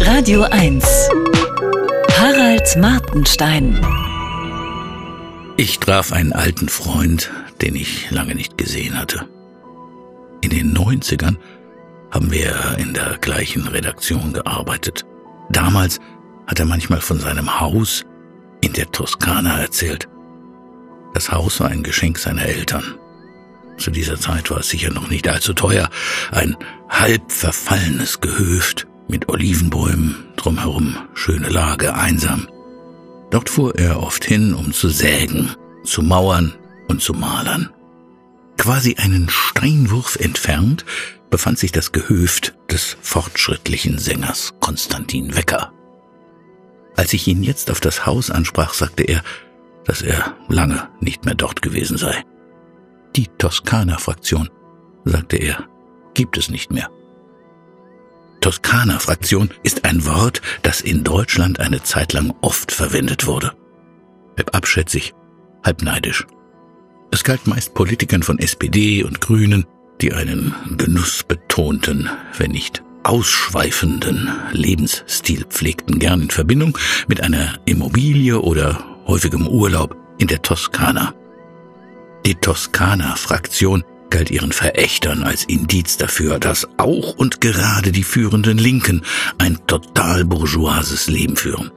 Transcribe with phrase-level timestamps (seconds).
[0.00, 0.84] Radio 1.
[2.18, 3.80] Harald Martenstein.
[5.56, 9.28] Ich traf einen alten Freund, den ich lange nicht gesehen hatte.
[10.40, 11.36] In den 90ern
[12.10, 15.04] haben wir in der gleichen Redaktion gearbeitet.
[15.50, 16.00] Damals
[16.46, 18.04] hat er manchmal von seinem Haus
[18.60, 20.08] in der Toskana erzählt.
[21.14, 22.98] Das Haus war ein Geschenk seiner Eltern.
[23.76, 25.88] Zu dieser Zeit war es sicher noch nicht allzu teuer.
[26.32, 26.56] Ein
[26.88, 32.48] halb verfallenes Gehöft mit Olivenbäumen, drumherum schöne Lage, einsam.
[33.30, 35.50] Dort fuhr er oft hin, um zu sägen,
[35.84, 36.54] zu mauern
[36.88, 37.70] und zu malern.
[38.56, 40.84] Quasi einen Steinwurf entfernt
[41.30, 45.72] befand sich das Gehöft des fortschrittlichen Sängers Konstantin Wecker.
[46.96, 49.22] Als ich ihn jetzt auf das Haus ansprach, sagte er,
[49.84, 52.24] dass er lange nicht mehr dort gewesen sei.
[53.14, 54.50] Die Toskana-Fraktion,
[55.04, 55.66] sagte er,
[56.14, 56.90] gibt es nicht mehr.
[58.48, 63.52] Toskana-Fraktion ist ein Wort, das in Deutschland eine Zeit lang oft verwendet wurde.
[64.38, 65.12] Halb abschätzig,
[65.62, 66.26] halb neidisch.
[67.10, 69.66] Es galt meist Politikern von SPD und Grünen,
[70.00, 72.08] die einen genussbetonten,
[72.38, 80.26] wenn nicht ausschweifenden Lebensstil pflegten, gern in Verbindung mit einer Immobilie oder häufigem Urlaub in
[80.26, 81.12] der Toskana.
[82.24, 89.02] Die Toskana-Fraktion galt ihren Verächtern als Indiz dafür, dass auch und gerade die führenden Linken
[89.38, 91.70] ein total bourgeoises Leben führen.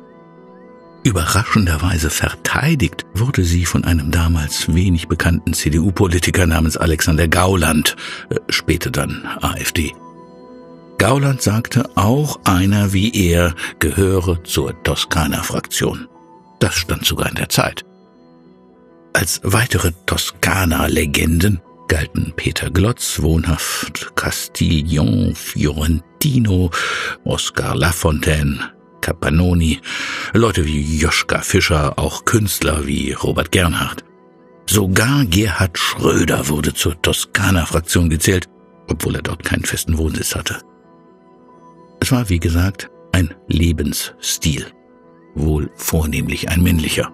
[1.03, 7.95] Überraschenderweise verteidigt wurde sie von einem damals wenig bekannten CDU-Politiker namens Alexander Gauland,
[8.29, 9.93] äh, später dann AfD.
[10.99, 16.07] Gauland sagte, auch einer wie er gehöre zur Toskana-Fraktion.
[16.59, 17.83] Das stand sogar in der Zeit.
[19.13, 21.59] Als weitere Toskana-Legenden
[21.91, 26.71] galten Peter Glotz, wohnhaft Castiglion, Fiorentino,
[27.25, 29.77] Oscar Lafontaine, Capanoni,
[30.31, 34.05] Leute wie Joschka Fischer, auch Künstler wie Robert Gernhardt.
[34.69, 38.47] Sogar Gerhard Schröder wurde zur Toskana-Fraktion gezählt,
[38.87, 40.61] obwohl er dort keinen festen Wohnsitz hatte.
[41.99, 44.65] Es war, wie gesagt, ein Lebensstil,
[45.35, 47.11] wohl vornehmlich ein männlicher.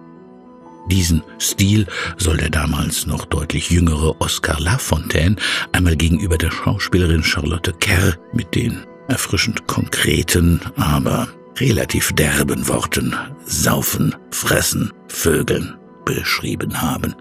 [0.90, 5.36] Diesen Stil soll der damals noch deutlich jüngere Oscar Lafontaine
[5.72, 11.28] einmal gegenüber der Schauspielerin Charlotte Kerr mit den erfrischend konkreten, aber
[11.58, 17.14] relativ derben Worten saufen, fressen, vögeln beschrieben haben.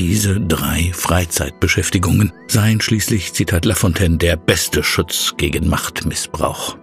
[0.00, 6.78] Diese drei Freizeitbeschäftigungen seien schließlich, Zitat Lafontaine, der beste Schutz gegen Machtmissbrauch.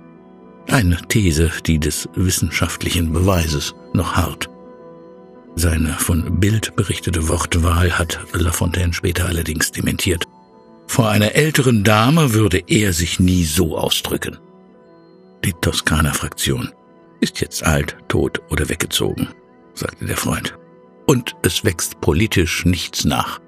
[0.67, 4.49] Eine These, die des wissenschaftlichen Beweises noch hart.
[5.59, 10.25] Seine von Bild berichtete Wortwahl hat Lafontaine später allerdings dementiert.
[10.85, 14.37] Vor einer älteren Dame würde er sich nie so ausdrücken.
[15.43, 16.69] Die Toskana-Fraktion
[17.21, 19.29] ist jetzt alt, tot oder weggezogen,
[19.73, 20.55] sagte der Freund
[21.07, 23.39] und es wächst politisch nichts nach.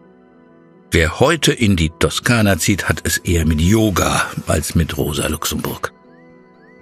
[0.90, 5.94] Wer heute in die Toskana zieht, hat es eher mit Yoga als mit Rosa Luxemburg.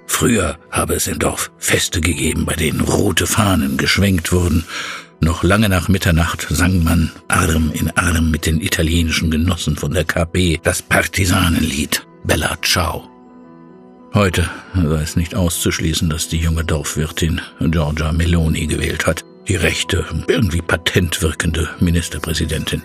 [0.06, 4.64] Früher habe es im Dorf Feste gegeben, bei denen rote Fahnen geschwenkt wurden.
[5.20, 10.04] Noch lange nach Mitternacht sang man Arm in Arm mit den italienischen Genossen von der
[10.04, 13.10] KP das Partisanenlied Bella Ciao.
[14.14, 20.06] Heute sei es nicht auszuschließen, dass die junge Dorfwirtin Giorgia Meloni gewählt hat die rechte,
[20.28, 22.84] irgendwie patent wirkende Ministerpräsidentin.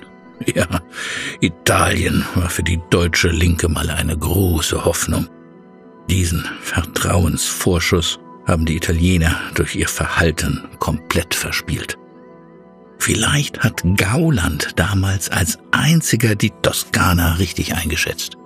[0.54, 0.66] Ja,
[1.40, 5.28] Italien war für die deutsche Linke mal eine große Hoffnung.
[6.10, 11.96] Diesen Vertrauensvorschuss haben die Italiener durch ihr Verhalten komplett verspielt.
[13.02, 18.36] Vielleicht hat Gauland damals als einziger die Toskana richtig eingeschätzt.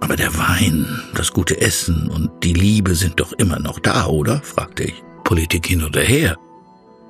[0.00, 4.40] Aber der Wein, das gute Essen und die Liebe sind doch immer noch da, oder?
[4.42, 5.04] fragte ich.
[5.22, 6.36] Politik hin oder her.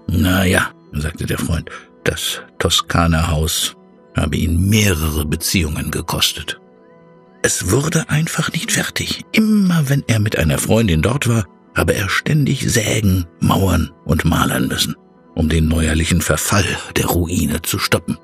[0.07, 1.71] Na ja, sagte der Freund,
[2.05, 3.75] das Toskana-Haus
[4.15, 6.61] habe ihn mehrere Beziehungen gekostet.
[7.41, 9.25] Es wurde einfach nicht fertig.
[9.33, 14.69] Immer wenn er mit einer Freundin dort war, habe er ständig sägen, mauern und malern
[14.69, 14.95] müssen,
[15.37, 16.65] um den neuerlichen Verfall
[16.97, 18.19] der Ruine zu stoppen.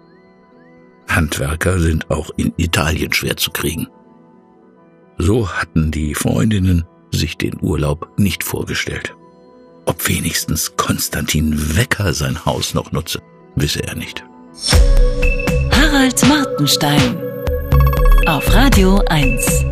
[1.06, 3.86] Handwerker sind auch in Italien schwer zu kriegen.
[5.18, 9.14] So hatten die Freundinnen sich den Urlaub nicht vorgestellt.
[9.84, 13.20] Ob wenigstens Konstantin Wecker sein Haus noch nutze,
[13.56, 14.24] wisse er nicht.
[15.70, 17.16] Harald Martenstein
[18.26, 19.64] auf Radio 1.